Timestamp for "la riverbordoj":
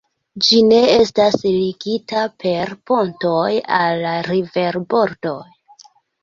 4.07-5.39